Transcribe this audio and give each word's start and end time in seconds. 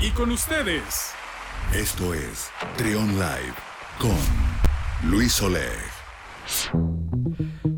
Y 0.00 0.10
con 0.10 0.30
ustedes. 0.30 1.12
Esto 1.74 2.12
es 2.12 2.50
Trion 2.76 3.14
Live 3.14 3.54
con 3.98 5.10
Luis 5.10 5.40
Oleg. 5.40 5.62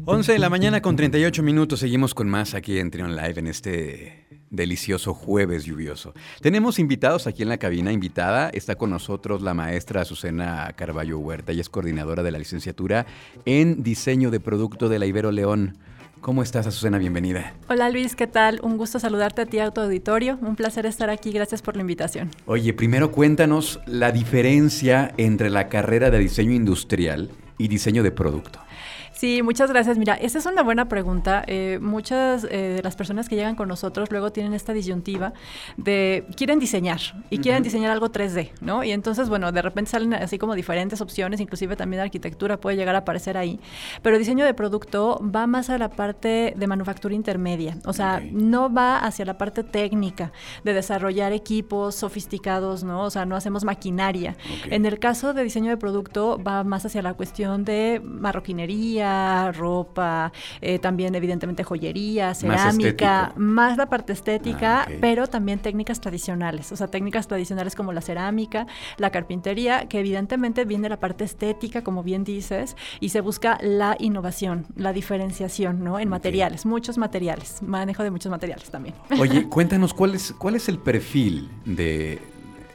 11 0.05 0.33
de 0.33 0.39
la 0.41 0.51
mañana 0.51 0.83
con 0.83 0.97
38 0.97 1.45
minutos. 1.45 1.79
Seguimos 1.79 2.15
con 2.15 2.29
más 2.29 2.55
aquí 2.55 2.81
en 2.81 2.91
Trion 2.91 3.15
Live 3.15 3.35
en 3.37 3.47
este 3.47 4.27
delicioso 4.51 5.15
jueves 5.15 5.65
lluvioso. 5.65 6.13
Tenemos 6.41 6.81
invitados 6.81 7.29
aquí 7.29 7.43
en 7.43 7.51
la 7.51 7.59
cabina. 7.59 7.93
Invitada 7.93 8.51
está 8.51 8.75
con 8.75 8.91
nosotros 8.91 9.41
la 9.41 9.55
maestra 9.55 10.01
Azucena 10.01 10.73
Carballo 10.77 11.21
Huerta. 11.21 11.53
Ella 11.53 11.61
es 11.61 11.69
coordinadora 11.69 12.25
de 12.25 12.33
la 12.33 12.39
licenciatura 12.39 13.07
en 13.45 13.85
diseño 13.85 14.33
de 14.33 14.41
producto 14.41 14.89
de 14.89 14.99
la 14.99 15.07
Ibero 15.07 15.31
León. 15.31 15.79
¿Cómo 16.21 16.43
estás, 16.43 16.67
Azucena? 16.67 16.99
Bienvenida. 16.99 17.55
Hola 17.69 17.91
Luis, 17.91 18.17
¿qué 18.17 18.27
tal? 18.27 18.61
Un 18.63 18.77
gusto 18.77 18.99
saludarte 18.99 19.43
a 19.43 19.47
ti, 19.47 19.61
a 19.61 19.71
tu 19.71 19.81
auditorio. 19.81 20.39
Un 20.43 20.57
placer 20.57 20.85
estar 20.85 21.11
aquí. 21.11 21.31
Gracias 21.31 21.63
por 21.63 21.77
la 21.77 21.83
invitación. 21.83 22.31
Oye, 22.47 22.75
primero 22.75 23.13
cuéntanos 23.13 23.81
la 23.87 24.11
diferencia 24.11 25.13
entre 25.17 25.49
la 25.49 25.69
carrera 25.69 26.11
de 26.11 26.19
diseño 26.19 26.53
industrial 26.53 27.31
y 27.57 27.69
diseño 27.69 28.03
de 28.03 28.11
producto. 28.11 28.61
Sí, 29.19 29.43
muchas 29.43 29.69
gracias. 29.73 29.99
Mira, 29.99 30.15
esa 30.15 30.39
es 30.39 30.47
una 30.47 30.63
buena 30.63 30.89
pregunta. 30.89 31.43
Eh, 31.49 31.81
muchas 31.83 32.45
eh, 32.45 32.75
de 32.77 32.83
las 32.85 32.95
personas 32.95 33.29
que 33.29 33.35
llegan 33.35 33.57
con 33.57 33.67
nosotros 33.67 34.13
luego 34.13 34.31
tienen 34.31 34.55
esta 34.55 34.73
disyuntiva 34.73 35.33
de 35.77 36.25
quieren 36.37 36.61
diseñar 36.61 37.01
y 37.29 37.39
quieren 37.39 37.65
diseñar 37.65 37.91
algo 37.91 38.13
3D, 38.13 38.53
¿no? 38.61 38.85
Y 38.85 38.93
entonces, 38.93 39.29
bueno, 39.29 39.51
de 39.51 39.61
repente 39.61 39.91
salen 39.91 40.15
así 40.15 40.39
como 40.39 40.55
diferentes 40.55 41.01
opciones, 41.01 41.41
inclusive 41.41 41.75
también 41.75 42.01
arquitectura 42.01 42.61
puede 42.61 42.77
llegar 42.77 42.95
a 42.95 42.99
aparecer 42.99 43.37
ahí. 43.37 43.59
Pero 44.03 44.19
diseño 44.19 44.45
de 44.45 44.55
producto 44.55 45.21
va 45.21 45.49
más 45.49 45.69
a 45.69 45.79
la 45.79 45.89
parte 45.89 46.55
de 46.57 46.67
manufactura 46.69 47.13
intermedia, 47.13 47.77
o 47.87 47.93
sea, 47.93 48.23
no 48.31 48.73
va 48.73 48.99
hacia 48.99 49.25
la 49.25 49.37
parte 49.37 49.65
técnica 49.65 50.31
de 50.63 50.75
desarrollar 50.75 51.33
equipos 51.33 51.97
sofisticados, 51.97 52.85
¿no? 52.85 53.03
O 53.03 53.11
sea, 53.11 53.27
no 53.27 53.35
hacemos 53.35 53.65
maquinaria. 53.65 54.37
En 54.71 54.87
el 54.87 55.01
caso 55.01 55.35
de 55.35 55.43
diseño 55.43 55.71
de 55.71 55.77
producto 55.77 56.41
va 56.41 56.63
más 56.63 56.87
hacia 56.87 57.03
la 57.03 57.15
cuestión 57.15 57.65
de 57.65 58.01
marroquinería, 58.05 59.08
ropa, 59.55 60.33
eh, 60.61 60.79
también 60.79 61.15
evidentemente 61.15 61.65
joyería, 61.65 62.35
cerámica, 62.35 63.33
más, 63.37 63.77
la 63.77 63.87
parte 63.87 64.13
estética, 64.13 64.83
ah, 64.83 64.89
pero 65.01 65.27
también 65.27 65.59
técnicas 65.59 66.01
tradicionales, 66.01 66.73
o 66.73 66.77
sea, 66.77 66.89
técnicas 66.89 67.29
tradicionales 67.29 67.75
como 67.75 67.93
la 67.93 68.01
cerámica, 68.01 68.67
la 68.97 69.11
carpintería, 69.11 69.87
que 69.89 70.01
evidentemente 70.01 70.65
viene 70.65 70.89
la 70.89 70.99
parte 70.99 71.25
estética, 71.25 71.83
como 71.83 72.03
bien 72.03 72.25
dices, 72.25 72.77
y 73.01 73.11
se 73.11 73.21
busca 73.21 73.59
la 73.63 73.97
innovación, 73.99 74.67
la 74.77 74.93
diferenciación, 74.93 75.85
¿no? 75.85 75.99
En 75.99 76.09
materiales, 76.09 76.67
muchos 76.67 76.99
materiales, 76.99 77.63
manejo 77.63 78.03
de 78.03 78.11
muchos 78.11 78.31
materiales 78.31 78.71
también. 78.71 78.95
Oye, 79.19 79.49
cuéntanos, 79.49 79.95
¿cuál 79.95 80.15
es, 80.15 80.33
cuál 80.33 80.57
es 80.57 80.69
el 80.69 80.79
perfil 80.79 81.49
de, 81.65 82.19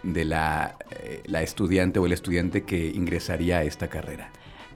de 0.04 0.26
la, 0.26 0.78
eh, 0.92 1.22
la 1.26 1.42
estudiante 1.42 2.00
o 2.00 2.06
el 2.06 2.14
estudiante 2.14 2.64
que 2.64 2.88
ingresaría 2.90 3.60
a 3.60 3.64
esta 3.64 3.88
carrera? 3.88 4.32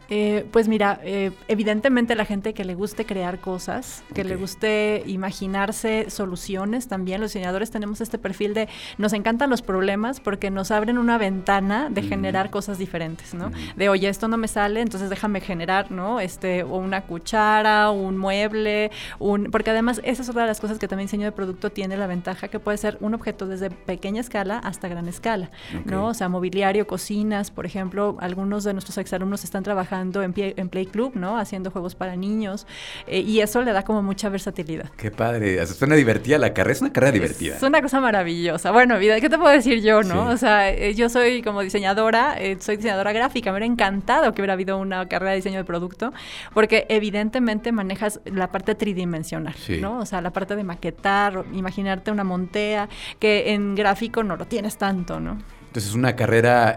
Eh, 0.10 0.46
pues 0.52 0.68
mira, 0.68 1.00
eh, 1.04 1.32
evidentemente 1.48 2.16
la 2.16 2.26
gente 2.26 2.54
que 2.54 2.64
le 2.64 2.76
guste 2.76 3.06
crear 3.06 3.40
cosas, 3.40 4.04
que 4.14 4.24
le 4.24 4.36
guste 4.36 5.04
imaginarse 5.06 6.10
soluciones 6.10 6.88
también, 6.88 7.20
los 7.20 7.32
diseñadores 7.32 7.72
tenemos 7.72 8.00
este 8.00 8.18
perfil 8.18 8.54
de 8.54 8.70
nos 8.98 9.14
encantan 9.14 9.50
los 9.50 9.62
problemas 9.62 10.20
porque 10.20 10.50
nos 10.50 10.72
abren 10.72 10.98
una 10.98 11.18
ventana 11.18 11.90
de 11.90 12.02
generar 12.04 12.50
cosas 12.50 12.78
diferentes, 12.78 13.34
¿no? 13.34 13.52
De 13.76 13.90
oye, 13.90 14.08
esto 14.08 14.28
no 14.28 14.38
me 14.38 14.48
sale, 14.48 14.82
entonces 14.82 15.10
déjame 15.10 15.42
generar, 15.42 15.92
¿no? 15.92 16.20
Este, 16.20 16.64
o 16.64 16.78
una 16.78 17.02
cuchara, 17.02 17.92
un 17.92 18.18
mueble, 18.18 18.92
un. 19.20 19.46
Porque 19.52 19.72
además, 19.72 20.00
esa 20.04 20.22
es 20.22 20.30
otra 20.30 20.44
de 20.44 20.48
las 20.48 20.60
cosas 20.60 20.80
que 20.80 20.88
también 20.88 21.08
diseño 21.08 21.26
de 21.26 21.32
producto 21.32 21.70
tiene 21.70 21.98
la 21.98 22.08
ventaja 22.08 22.48
que 22.48 22.60
puede 22.60 22.78
ser 22.78 22.98
un 23.02 23.14
objeto 23.14 23.48
desde 23.48 23.70
pequeña 23.70 24.22
escala 24.22 24.60
hasta 24.60 24.88
gran 24.88 25.08
escala, 25.08 25.50
¿no? 25.86 26.08
O 26.08 26.14
sea, 26.14 26.30
mobiliario, 26.30 26.88
cocinas, 26.88 27.52
por 27.52 27.66
ejemplo, 27.66 28.18
algunos 28.20 28.64
de 28.64 28.74
nuestros 28.74 28.98
exalumnos 28.98 29.44
están 29.44 29.64
trabajando 29.64 29.97
en, 30.02 30.34
en 30.36 30.70
Play 30.70 30.86
Club, 30.86 31.14
¿no? 31.16 31.38
Haciendo 31.38 31.72
juegos 31.72 31.96
para 31.96 32.16
niños. 32.16 32.68
Eh, 33.08 33.20
y 33.20 33.42
eso 33.42 33.62
le 33.62 33.72
da 33.74 33.84
como 33.84 34.02
mucha 34.02 34.30
versatilidad. 34.30 34.90
Qué 34.98 35.12
padre. 35.12 35.66
Suena 35.66 35.96
divertida 35.96 36.38
la 36.38 36.54
carrera. 36.54 36.74
Es 36.74 36.82
una 36.82 36.94
carrera 36.94 37.12
divertida. 37.12 37.56
Es 37.56 37.64
una 37.64 37.82
cosa 37.82 38.00
maravillosa. 38.00 38.72
Bueno, 38.72 38.98
vida, 39.00 39.20
¿qué 39.20 39.30
te 39.30 39.38
puedo 39.38 39.54
decir 39.54 39.82
yo, 39.82 40.04
no? 40.04 40.30
O 40.30 40.38
sea, 40.38 40.70
eh, 40.72 40.94
yo 40.94 41.10
soy 41.10 41.42
como 41.42 41.62
diseñadora, 41.62 42.36
eh, 42.40 42.58
soy 42.60 42.78
diseñadora 42.78 43.12
gráfica. 43.14 43.52
Me 43.52 43.58
hubiera 43.58 43.72
encantado 43.72 44.34
que 44.34 44.42
hubiera 44.42 44.54
habido 44.54 44.78
una 44.78 45.08
carrera 45.08 45.32
de 45.32 45.38
diseño 45.38 45.58
de 45.58 45.66
producto, 45.66 46.14
porque 46.54 46.86
evidentemente 46.90 47.72
manejas 47.72 48.20
la 48.26 48.52
parte 48.52 48.76
tridimensional, 48.76 49.56
¿no? 49.82 50.00
O 50.00 50.06
sea, 50.06 50.22
la 50.22 50.32
parte 50.32 50.56
de 50.56 50.64
maquetar, 50.64 51.46
imaginarte 51.54 52.12
una 52.12 52.24
montea, 52.24 52.90
que 53.20 53.54
en 53.54 53.76
gráfico 53.76 54.24
no 54.24 54.38
lo 54.38 54.46
tienes 54.46 54.78
tanto, 54.78 55.20
¿no? 55.20 55.38
Entonces 55.68 55.90
es 55.90 55.96
una 55.96 56.16
carrera 56.16 56.76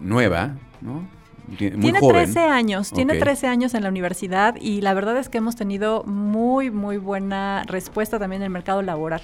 nueva, 0.00 0.56
¿no? 0.80 1.08
Tiene 1.56 2.00
13 2.00 2.40
años, 2.40 2.90
tiene 2.90 3.18
13 3.18 3.46
años 3.46 3.74
en 3.74 3.82
la 3.82 3.88
universidad 3.88 4.56
y 4.60 4.80
la 4.80 4.94
verdad 4.94 5.16
es 5.16 5.28
que 5.28 5.38
hemos 5.38 5.56
tenido 5.56 6.02
muy, 6.04 6.70
muy 6.70 6.96
buena 6.96 7.64
respuesta 7.66 8.18
también 8.18 8.42
en 8.42 8.46
el 8.46 8.50
mercado 8.50 8.82
laboral. 8.82 9.22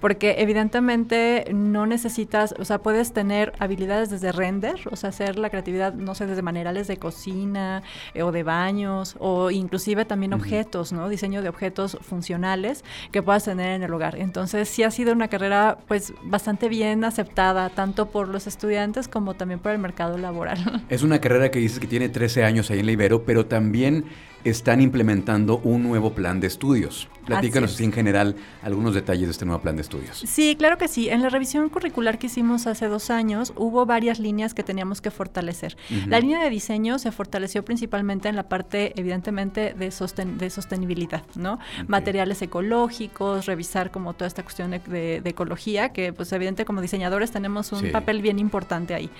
Porque 0.00 0.36
evidentemente 0.38 1.46
no 1.52 1.86
necesitas, 1.86 2.54
o 2.58 2.64
sea, 2.64 2.78
puedes 2.78 3.12
tener 3.12 3.52
habilidades 3.58 4.10
desde 4.10 4.32
render, 4.32 4.80
o 4.90 4.96
sea, 4.96 5.10
hacer 5.10 5.38
la 5.38 5.50
creatividad, 5.50 5.94
no 5.94 6.14
sé, 6.14 6.26
desde 6.26 6.42
manerales 6.42 6.88
de 6.88 6.96
cocina 6.96 7.82
eh, 8.12 8.22
o 8.22 8.32
de 8.32 8.42
baños, 8.42 9.16
o 9.18 9.50
inclusive 9.50 10.04
también 10.04 10.34
objetos, 10.34 10.92
¿no? 10.92 11.08
Diseño 11.08 11.42
de 11.42 11.48
objetos 11.48 11.98
funcionales 12.00 12.84
que 13.12 13.22
puedas 13.22 13.44
tener 13.44 13.70
en 13.70 13.82
el 13.82 13.92
hogar. 13.92 14.16
Entonces, 14.16 14.68
sí 14.68 14.82
ha 14.82 14.90
sido 14.90 15.12
una 15.12 15.28
carrera, 15.28 15.78
pues, 15.88 16.12
bastante 16.24 16.68
bien 16.68 17.04
aceptada, 17.04 17.70
tanto 17.70 18.06
por 18.06 18.28
los 18.28 18.46
estudiantes 18.46 19.08
como 19.08 19.34
también 19.34 19.60
por 19.60 19.72
el 19.72 19.78
mercado 19.78 20.18
laboral. 20.18 20.84
Es 20.88 21.02
una 21.02 21.20
carrera 21.20 21.43
que 21.50 21.58
dices 21.58 21.78
que 21.80 21.86
tiene 21.86 22.08
13 22.08 22.44
años 22.44 22.70
ahí 22.70 22.80
en 22.80 22.86
la 22.86 22.92
Ibero, 22.92 23.24
pero 23.24 23.46
también 23.46 24.04
están 24.44 24.80
implementando 24.80 25.58
un 25.58 25.82
nuevo 25.82 26.14
plan 26.14 26.40
de 26.40 26.46
estudios. 26.46 27.08
Platícanos 27.24 27.80
en 27.80 27.92
general 27.92 28.36
algunos 28.62 28.94
detalles 28.94 29.26
de 29.26 29.30
este 29.32 29.44
nuevo 29.44 29.60
plan 29.62 29.76
de 29.76 29.82
estudios. 29.82 30.18
Sí, 30.26 30.56
claro 30.56 30.78
que 30.78 30.88
sí. 30.88 31.08
En 31.08 31.22
la 31.22 31.28
revisión 31.28 31.68
curricular 31.68 32.18
que 32.18 32.26
hicimos 32.26 32.66
hace 32.66 32.88
dos 32.88 33.10
años 33.10 33.52
hubo 33.56 33.86
varias 33.86 34.18
líneas 34.18 34.54
que 34.54 34.62
teníamos 34.62 35.00
que 35.00 35.10
fortalecer. 35.10 35.76
La 36.06 36.20
línea 36.20 36.42
de 36.42 36.50
diseño 36.50 36.98
se 36.98 37.12
fortaleció 37.12 37.64
principalmente 37.64 38.28
en 38.28 38.36
la 38.36 38.48
parte, 38.48 38.92
evidentemente, 38.96 39.74
de, 39.74 39.92
de 40.38 40.50
sostenibilidad, 40.50 41.22
¿no? 41.36 41.58
Materiales 41.86 42.42
ecológicos, 42.42 43.46
revisar 43.46 43.90
como 43.90 44.14
toda 44.14 44.28
esta 44.28 44.42
cuestión 44.42 44.70
de, 44.70 45.22
ecología, 45.24 45.90
que 45.90 46.12
pues 46.12 46.32
evidente 46.32 46.64
como 46.64 46.80
diseñadores 46.80 47.30
tenemos 47.30 47.72
un 47.72 47.90
papel 47.90 48.22
bien 48.22 48.38
importante 48.38 48.94
ahí. 48.94 49.10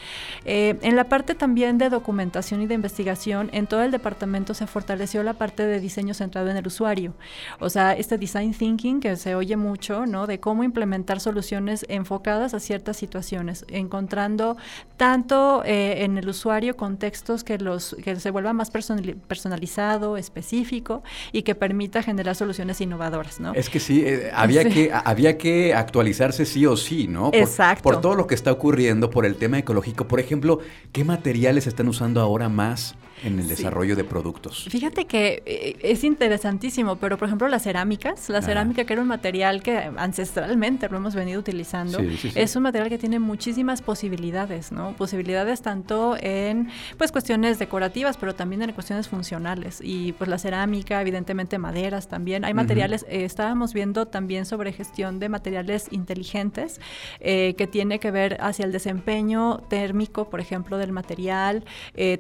Eh, 0.45 0.79
en 0.83 0.97
la 0.97 1.05
parte 1.05 1.35
también 1.35 1.79
de 1.79 1.89
documentación 1.89 2.63
y 2.63 2.67
de 2.67 2.75
investigación, 2.75 3.51
en 3.53 3.67
todo 3.67 3.83
el 3.83 3.91
departamento 3.91 4.55
se 4.55 4.67
fortaleció 4.67 5.23
la 5.23 5.35
parte 5.35 5.67
de 5.67 5.81
diseño 5.81 6.15
centrado 6.15 6.51
en 6.51 6.57
el 6.57 6.67
usuario. 6.67 7.15
O 7.61 7.71
sea, 7.71 7.94
este 7.95 8.19
design 8.19 8.53
thinking 8.53 9.01
que 9.01 9.17
se 9.17 9.35
oye 9.35 9.57
mucho, 9.57 10.07
¿no? 10.07 10.27
De 10.27 10.41
cómo 10.41 10.65
implementar 10.65 11.21
soluciones 11.21 11.85
enfocadas 11.89 12.55
a 12.55 12.61
ciertas 12.61 12.97
situaciones, 12.97 13.65
encontrando 13.69 14.57
tanto 14.97 15.63
eh, 15.65 16.05
en 16.05 16.19
el 16.19 16.29
usuario 16.29 16.77
contextos 16.77 17.45
que, 17.45 17.59
los, 17.59 17.97
que 18.03 18.17
se 18.17 18.31
vuelva 18.31 18.53
más 18.53 18.71
personalizado, 18.71 20.17
específico 20.17 21.03
y 21.33 21.43
que 21.43 21.55
permita 21.55 22.03
generar 22.03 22.37
soluciones 22.37 22.81
innovadoras, 22.81 23.41
¿no? 23.41 23.55
Es 23.55 23.69
que 23.69 23.81
sí, 23.81 24.03
eh, 24.05 24.31
había, 24.35 24.65
Que, 24.65 24.91
había 24.93 25.39
que 25.39 25.75
actualizarse 25.75 26.47
sí 26.47 26.67
o 26.67 26.77
sí, 26.77 27.09
¿no? 27.09 27.31
Exacto. 27.33 27.83
Por 27.83 28.01
todo 28.01 28.15
lo 28.15 28.27
que 28.27 28.35
está 28.35 28.53
ocurriendo, 28.53 29.11
por 29.11 29.27
el 29.27 29.37
tema 29.37 29.59
ecológico. 29.59 30.07
Por 30.07 30.21
ejemplo, 30.21 30.61
¿qué 30.93 31.05
materiales 31.05 31.67
están 31.67 31.89
usando 31.89 32.21
ahora 32.21 32.49
más 32.49 32.95
en 33.25 33.39
el 33.39 33.49
desarrollo 33.49 33.97
de 33.97 34.05
productos. 34.05 34.67
Fíjate 34.69 35.07
que 35.07 35.43
eh, 35.47 35.77
es 35.83 36.05
interesantísimo, 36.05 36.97
pero 36.97 37.17
por 37.17 37.29
ejemplo 37.29 37.49
las 37.49 37.63
cerámicas, 37.63 38.29
la 38.29 38.43
cerámica 38.43 38.85
que 38.85 38.93
era 38.93 39.03
un 39.03 39.09
material 39.09 39.63
que 39.63 39.91
ancestralmente 39.97 40.89
lo 40.89 40.99
hemos 40.99 41.15
venido 41.15 41.41
utilizando, 41.41 41.99
es 41.99 42.57
un 42.57 42.63
material 42.63 42.91
que 42.91 42.99
tiene 42.99 43.19
muchísimas 43.19 43.81
posibilidades, 43.83 44.73
¿no? 44.73 44.95
Posibilidades 44.97 45.63
tanto 45.63 46.17
en 46.21 46.69
pues 46.99 47.13
cuestiones 47.13 47.59
decorativas, 47.59 48.17
pero 48.17 48.35
también 48.35 48.63
en 48.63 48.73
cuestiones 48.73 49.09
funcionales. 49.09 49.81
Y 49.83 50.13
pues 50.13 50.29
la 50.29 50.39
cerámica, 50.39 51.01
evidentemente 51.01 51.59
maderas 51.59 52.09
también. 52.09 52.45
Hay 52.45 52.55
materiales, 52.55 53.07
eh, 53.09 53.25
estábamos 53.25 53.73
viendo 53.73 54.07
también 54.07 54.45
sobre 54.45 54.73
gestión 54.73 55.19
de 55.19 55.29
materiales 55.29 55.89
inteligentes 55.91 56.81
eh, 57.21 57.55
que 57.57 57.67
tiene 57.67 57.99
que 57.99 58.11
ver 58.11 58.37
hacia 58.41 58.65
el 58.65 58.73
desempeño 58.73 59.63
térmico, 59.69 60.29
por 60.29 60.41
ejemplo, 60.41 60.77
del 60.79 60.93
material, 60.93 61.65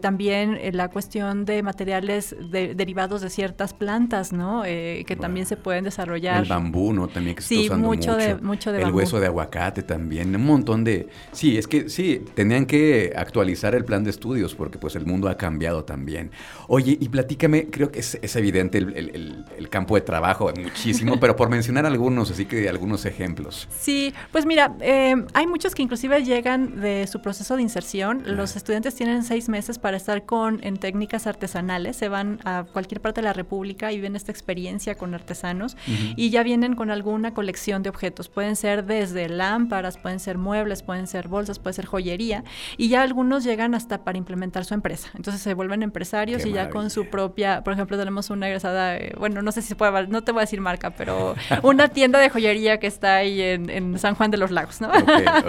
también 0.00 0.58
la 0.76 0.88
cuestión 0.94 1.44
de 1.44 1.62
materiales 1.62 2.34
derivados 2.40 3.20
de 3.20 3.28
ciertas 3.28 3.74
plantas, 3.74 4.32
¿no? 4.32 4.64
Eh, 4.64 5.04
que 5.06 5.16
también 5.16 5.44
se 5.44 5.56
pueden 5.56 5.84
desarrollar. 5.84 6.42
El 6.44 6.48
bambú, 6.48 6.92
¿no? 6.92 7.08
También 7.08 7.34
que 7.34 7.42
se 7.42 7.48
sí, 7.48 7.62
está 7.62 7.74
usando 7.74 7.88
mucho. 7.88 8.16
De, 8.16 8.36
mucho 8.36 8.72
de 8.72 8.80
El 8.80 8.92
hueso 8.92 9.18
de 9.18 9.26
aguacate 9.26 9.82
también, 9.82 10.34
un 10.34 10.44
montón 10.44 10.84
de... 10.84 11.08
Sí, 11.32 11.58
es 11.58 11.66
que 11.66 11.88
sí, 11.90 12.24
tenían 12.34 12.64
que 12.64 13.12
actualizar 13.16 13.74
el 13.74 13.84
plan 13.84 14.04
de 14.04 14.10
estudios 14.10 14.54
porque 14.54 14.78
pues 14.78 14.94
el 14.94 15.04
mundo 15.04 15.28
ha 15.28 15.36
cambiado 15.36 15.84
también. 15.84 16.30
Oye, 16.68 16.96
y 16.98 17.08
platícame, 17.08 17.66
creo 17.66 17.90
que 17.90 17.98
es, 17.98 18.36
evidente 18.36 18.78
el, 18.78 19.68
campo 19.68 19.96
de 19.96 20.02
trabajo, 20.02 20.52
muchísimo, 20.56 21.18
pero 21.20 21.34
por 21.34 21.48
mencionar 21.48 21.86
algunos, 21.86 22.30
así 22.30 22.46
que 22.46 22.68
algunos 22.68 23.04
ejemplos. 23.04 23.68
Sí, 23.76 24.14
pues 24.30 24.46
mira, 24.46 24.76
eh, 24.80 25.16
hay 25.32 25.46
muchos 25.48 25.74
que 25.74 25.82
inclusive 25.82 26.22
llegan 26.24 26.80
de 26.80 27.08
su 27.08 27.20
proceso 27.20 27.56
de 27.56 27.62
inserción. 27.62 28.22
Los 28.24 28.54
estudiantes 28.54 28.94
tienen 28.94 29.24
seis 29.24 29.48
meses 29.48 29.80
para 29.80 29.96
estar 29.96 30.24
con 30.24 30.62
en 30.62 30.73
técnicas 30.76 31.26
artesanales, 31.26 31.96
se 31.96 32.08
van 32.08 32.40
a 32.44 32.64
cualquier 32.72 33.00
parte 33.00 33.20
de 33.20 33.26
la 33.26 33.32
República 33.32 33.92
y 33.92 34.00
ven 34.00 34.16
esta 34.16 34.32
experiencia 34.32 34.96
con 34.96 35.14
artesanos 35.14 35.76
y 36.16 36.30
ya 36.30 36.42
vienen 36.42 36.74
con 36.74 36.90
alguna 36.90 37.34
colección 37.34 37.82
de 37.82 37.90
objetos. 37.90 38.28
Pueden 38.28 38.56
ser 38.56 38.84
desde 38.84 39.28
lámparas, 39.28 39.98
pueden 39.98 40.20
ser 40.20 40.38
muebles, 40.38 40.82
pueden 40.82 41.06
ser 41.06 41.28
bolsas, 41.28 41.58
puede 41.58 41.74
ser 41.74 41.86
joyería 41.86 42.44
y 42.76 42.88
ya 42.88 43.02
algunos 43.02 43.44
llegan 43.44 43.74
hasta 43.74 44.04
para 44.04 44.18
implementar 44.18 44.64
su 44.64 44.74
empresa. 44.74 45.10
Entonces 45.14 45.42
se 45.42 45.54
vuelven 45.54 45.82
empresarios 45.82 46.44
y 46.46 46.52
ya 46.52 46.70
con 46.70 46.90
su 46.90 47.06
propia, 47.06 47.62
por 47.62 47.72
ejemplo, 47.72 47.98
tenemos 47.98 48.30
una 48.30 48.48
egresada, 48.48 48.96
eh, 48.96 49.14
bueno, 49.18 49.42
no 49.42 49.52
sé 49.52 49.62
si 49.62 49.68
se 49.68 49.76
puede, 49.76 50.06
no 50.08 50.22
te 50.22 50.32
voy 50.32 50.40
a 50.40 50.42
decir 50.42 50.60
marca, 50.60 50.90
pero 50.90 51.34
una 51.62 51.88
tienda 51.88 52.18
de 52.18 52.30
joyería 52.30 52.78
que 52.78 52.86
está 52.86 53.16
ahí 53.16 53.40
en, 53.40 53.98
San 53.98 54.14
Juan 54.14 54.30
de 54.30 54.38
los 54.38 54.50
Lagos, 54.50 54.80
¿no? 54.80 54.90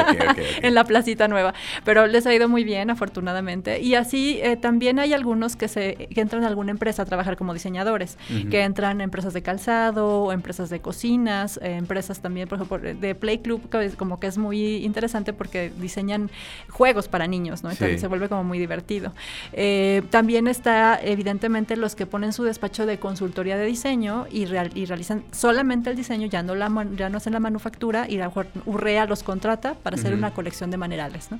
en 0.62 0.75
la 0.75 0.83
placita 0.83 1.27
nueva. 1.27 1.54
Pero 1.83 2.07
les 2.07 2.25
ha 2.27 2.33
ido 2.33 2.48
muy 2.48 2.63
bien, 2.63 2.89
afortunadamente. 2.89 3.81
Y 3.81 3.95
así 3.95 4.39
eh, 4.42 4.57
también 4.57 5.00
hay 5.00 5.13
algunos 5.15 5.56
que, 5.56 5.67
se, 5.67 5.95
que 6.13 6.21
entran 6.21 6.44
a 6.44 6.47
alguna 6.47 6.71
empresa 6.71 7.01
a 7.01 7.06
trabajar 7.06 7.38
como 7.38 7.53
diseñadores, 7.53 8.17
que 8.50 8.63
entran 8.63 8.97
en 8.97 9.01
empresas 9.01 9.33
de 9.33 9.41
calzado 9.41 10.23
o 10.23 10.31
empresas 10.31 10.69
de 10.69 10.79
cocinas, 10.79 11.57
eh, 11.62 11.75
empresas 11.77 12.19
también, 12.19 12.47
por 12.47 12.57
ejemplo, 12.59 12.77
de 12.79 13.15
Play 13.15 13.39
Club, 13.39 13.69
que 13.69 13.85
es, 13.85 13.95
como 13.95 14.19
que 14.19 14.27
es 14.27 14.38
muy 14.38 14.77
interesante 14.85 15.33
porque 15.33 15.71
diseñan 15.77 16.29
juegos 16.69 17.07
para 17.07 17.27
niños, 17.27 17.63
¿no? 17.63 17.71
Entonces 17.71 18.01
se 18.01 18.07
vuelve 18.07 18.29
como 18.29 18.44
muy 18.44 18.59
divertido. 18.59 19.13
Eh, 19.53 20.03
también 20.09 20.47
está, 20.47 21.00
evidentemente, 21.01 21.75
los 21.75 21.95
que 21.95 22.06
ponen 22.06 22.33
su 22.33 22.44
despacho 22.44 22.85
de 22.85 23.00
consultoría 23.00 23.57
de 23.57 23.65
diseño 23.65 24.27
y, 24.31 24.44
y 24.44 24.85
realizan 24.85 25.23
solamente 25.31 25.89
el 25.89 25.95
diseño, 25.95 26.27
ya 26.27 26.44
no, 26.44 26.56
la, 26.56 26.69
ya 26.95 27.09
no 27.09 27.17
hacen 27.17 27.33
la 27.33 27.39
manufactura 27.39 28.07
y 28.09 28.17
la 28.17 28.31
Urrea 28.65 29.06
los 29.06 29.23
contrata 29.23 29.75
para 29.75 29.95
hacer 29.95 30.13
una 30.13 30.31
colección 30.31 30.71
de 30.71 30.77
manerales, 30.77 31.31
¿no? 31.31 31.39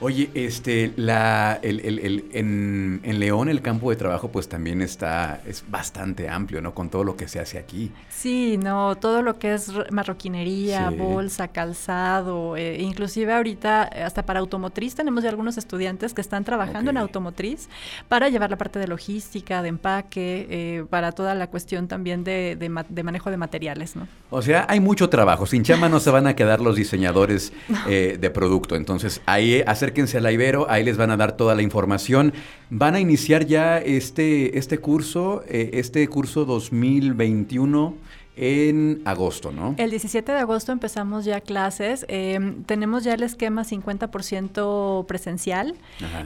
Oye, 0.00 0.30
este, 0.34 0.92
la, 0.96 1.58
el, 1.62 1.80
el, 1.80 2.24
en, 2.32 3.00
en, 3.02 3.18
León 3.18 3.48
el 3.48 3.62
campo 3.62 3.90
de 3.90 3.96
trabajo 3.96 4.28
pues 4.28 4.48
también 4.48 4.82
está, 4.82 5.40
es 5.46 5.64
bastante 5.68 6.28
amplio, 6.28 6.60
¿no? 6.60 6.74
Con 6.74 6.90
todo 6.90 7.02
lo 7.02 7.16
que 7.16 7.28
se 7.28 7.40
hace 7.40 7.58
aquí. 7.58 7.90
Sí, 8.10 8.58
no, 8.58 8.96
todo 8.96 9.22
lo 9.22 9.38
que 9.38 9.54
es 9.54 9.72
marroquinería, 9.90 10.90
bolsa, 10.90 11.48
calzado, 11.48 12.56
eh, 12.56 12.80
inclusive 12.80 13.32
ahorita 13.32 13.84
hasta 13.84 14.24
para 14.24 14.40
automotriz 14.40 14.94
tenemos 14.94 15.22
ya 15.22 15.30
algunos 15.30 15.56
estudiantes 15.56 16.12
que 16.12 16.20
están 16.20 16.44
trabajando 16.44 16.90
en 16.90 16.98
automotriz 16.98 17.68
para 18.08 18.28
llevar 18.28 18.50
la 18.50 18.58
parte 18.58 18.78
de 18.78 18.88
logística, 18.88 19.62
de 19.62 19.68
empaque, 19.68 20.46
eh, 20.50 20.84
para 20.90 21.12
toda 21.12 21.34
la 21.34 21.46
cuestión 21.48 21.88
también 21.88 22.24
de, 22.24 22.56
de, 22.56 23.02
manejo 23.02 23.30
de 23.30 23.36
materiales, 23.36 23.96
¿no? 23.96 24.08
O 24.30 24.42
sea, 24.42 24.66
hay 24.68 24.80
mucho 24.80 25.08
trabajo. 25.08 25.46
Sin 25.46 25.62
chama 25.62 25.88
no 25.88 26.00
se 26.00 26.10
van 26.10 26.26
a 26.26 26.36
quedar 26.36 26.60
los 26.60 26.76
diseñadores 26.76 27.52
eh, 27.88 28.18
de 28.20 28.30
producto. 28.30 28.76
Entonces, 28.76 29.20
ahí 29.26 29.62
hacer 29.66 29.85
acérquense 29.86 30.18
a 30.18 30.20
la 30.20 30.32
Ibero, 30.32 30.68
ahí 30.68 30.82
les 30.82 30.96
van 30.96 31.12
a 31.12 31.16
dar 31.16 31.36
toda 31.36 31.54
la 31.54 31.62
información. 31.62 32.32
Van 32.70 32.96
a 32.96 33.00
iniciar 33.00 33.46
ya 33.46 33.78
este, 33.78 34.58
este 34.58 34.78
curso, 34.78 35.44
eh, 35.46 35.70
este 35.74 36.08
curso 36.08 36.44
2021 36.44 37.94
en 38.36 39.00
agosto, 39.06 39.50
¿no? 39.50 39.74
El 39.78 39.90
17 39.90 40.30
de 40.30 40.38
agosto 40.38 40.70
empezamos 40.70 41.24
ya 41.24 41.40
clases. 41.40 42.04
Em, 42.08 42.64
tenemos 42.64 43.02
ya 43.02 43.14
el 43.14 43.22
esquema 43.22 43.64
50% 43.64 45.06
presencial. 45.06 45.74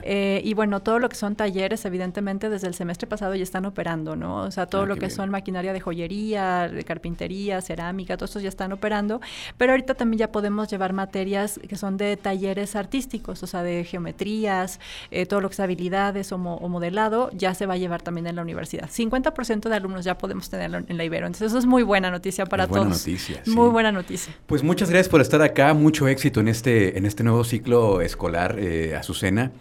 Eh, 0.03 0.41
y 0.43 0.53
bueno, 0.53 0.81
todo 0.81 0.99
lo 0.99 1.07
que 1.07 1.15
son 1.15 1.37
talleres, 1.37 1.85
evidentemente, 1.85 2.49
desde 2.49 2.67
el 2.67 2.73
semestre 2.73 3.07
pasado 3.07 3.33
ya 3.35 3.43
están 3.43 3.65
operando, 3.65 4.17
¿no? 4.17 4.43
O 4.43 4.51
sea, 4.51 4.65
todo 4.65 4.81
ah, 4.81 4.85
lo 4.85 4.97
que 4.97 5.09
son 5.09 5.29
maquinaria 5.29 5.71
de 5.71 5.79
joyería, 5.79 6.67
de 6.67 6.83
carpintería, 6.83 7.61
cerámica, 7.61 8.17
todos 8.17 8.31
estos 8.31 8.43
ya 8.43 8.49
están 8.49 8.73
operando. 8.73 9.21
Pero 9.57 9.71
ahorita 9.71 9.93
también 9.93 10.19
ya 10.19 10.31
podemos 10.33 10.69
llevar 10.69 10.91
materias 10.91 11.61
que 11.67 11.77
son 11.77 11.95
de 11.95 12.17
talleres 12.17 12.75
artísticos, 12.75 13.41
o 13.41 13.47
sea, 13.47 13.63
de 13.63 13.85
geometrías, 13.85 14.81
eh, 15.11 15.25
todo 15.25 15.39
lo 15.39 15.47
que 15.47 15.53
es 15.53 15.59
habilidades 15.61 16.33
o, 16.33 16.37
modelado, 16.37 17.29
ya 17.31 17.53
se 17.53 17.65
va 17.65 17.75
a 17.75 17.77
llevar 17.77 18.01
también 18.01 18.27
en 18.27 18.35
la 18.35 18.41
universidad. 18.41 18.89
50% 18.89 19.69
de 19.69 19.75
alumnos 19.75 20.03
ya 20.03 20.17
podemos 20.17 20.49
tenerlo 20.49 20.79
en 20.85 20.97
la 20.97 21.05
Ibero. 21.05 21.27
Entonces, 21.27 21.47
eso 21.47 21.57
es 21.57 21.65
muy 21.65 21.83
bueno 21.83 22.00
buena 22.01 22.17
noticia 22.17 22.45
para 22.47 22.65
todos. 22.65 22.79
Buena 22.79 22.95
noticia. 22.95 23.43
Muy 23.45 23.69
buena 23.69 23.91
noticia. 23.91 24.33
Pues 24.47 24.63
muchas 24.63 24.89
gracias 24.89 25.07
por 25.07 25.21
estar 25.21 25.41
acá. 25.43 25.73
Mucho 25.75 26.07
éxito 26.07 26.39
en 26.39 26.47
este, 26.47 26.97
en 26.97 27.05
este 27.05 27.23
nuevo 27.23 27.43
ciclo 27.43 28.01
escolar, 28.01 28.55
eh, 28.57 28.95
Azucena. 28.95 29.51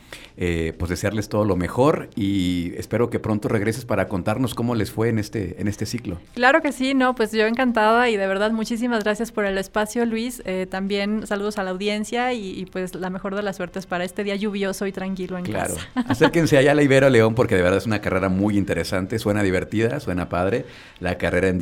Eh, 0.42 0.72
pues 0.78 0.88
desearles 0.88 1.28
todo 1.28 1.44
lo 1.44 1.54
mejor 1.54 2.08
y 2.16 2.72
espero 2.78 3.10
que 3.10 3.18
pronto 3.18 3.48
regreses 3.48 3.84
para 3.84 4.08
contarnos 4.08 4.54
cómo 4.54 4.74
les 4.74 4.90
fue 4.90 5.10
en 5.10 5.18
este, 5.18 5.60
en 5.60 5.68
este 5.68 5.84
ciclo. 5.84 6.18
Claro 6.32 6.62
que 6.62 6.72
sí, 6.72 6.94
no, 6.94 7.14
pues 7.14 7.30
yo 7.32 7.44
encantada 7.44 8.08
y 8.08 8.16
de 8.16 8.26
verdad 8.26 8.50
muchísimas 8.50 9.04
gracias 9.04 9.32
por 9.32 9.44
el 9.44 9.58
espacio, 9.58 10.06
Luis. 10.06 10.40
Eh, 10.46 10.66
también 10.70 11.26
saludos 11.26 11.58
a 11.58 11.62
la 11.62 11.72
audiencia 11.72 12.32
y, 12.32 12.64
pues 12.72 12.94
la 12.94 13.10
mejor 13.10 13.34
de 13.34 13.42
las 13.42 13.56
suertes 13.56 13.84
para 13.84 14.02
este 14.02 14.24
día 14.24 14.34
lluvioso 14.34 14.86
y 14.86 14.92
tranquilo 14.92 15.36
en 15.36 15.44
claro. 15.44 15.74
casa. 15.74 15.88
Acérquense 16.10 16.56
allá 16.56 16.72
a 16.72 16.74
la 16.74 16.84
Ibero 16.84 17.10
León 17.10 17.34
porque 17.34 17.54
de 17.54 17.60
verdad 17.60 17.76
es 17.76 17.84
una 17.84 18.00
carrera 18.00 18.30
muy 18.30 18.56
interesante, 18.56 19.18
suena 19.18 19.42
divertida, 19.42 20.00
suena 20.00 20.30
padre, 20.30 20.64
la 21.00 21.18
carrera 21.18 21.48
en 21.48 21.58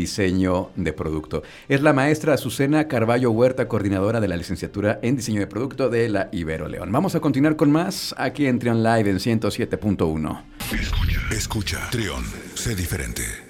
de 0.76 0.92
producto. 0.92 1.42
Es 1.68 1.82
la 1.82 1.92
maestra 1.92 2.34
Azucena 2.34 2.88
Carballo 2.88 3.30
Huerta, 3.30 3.68
coordinadora 3.68 4.20
de 4.20 4.28
la 4.28 4.36
licenciatura 4.36 4.98
en 5.02 5.16
diseño 5.16 5.40
de 5.40 5.46
producto 5.46 5.88
de 5.88 6.08
la 6.08 6.28
Ibero 6.32 6.68
León. 6.68 6.92
Vamos 6.92 7.14
a 7.14 7.20
continuar 7.20 7.56
con 7.56 7.70
más 7.70 8.14
aquí 8.18 8.46
en 8.46 8.58
Trion 8.58 8.82
Live 8.82 9.10
en 9.10 9.18
107.1. 9.18 10.44
Escucha, 10.72 11.20
escucha, 11.30 11.88
Trion, 11.90 12.24
sé 12.54 12.74
diferente. 12.74 13.47